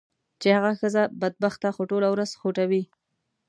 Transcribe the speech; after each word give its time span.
چې 0.41 0.47
هغه 0.57 0.71
ښځه 0.79 1.03
بدبخته 1.21 1.69
خو 1.75 1.81
ټوله 1.91 2.07
ورځ 2.11 2.31
خوټوي. 2.39 2.83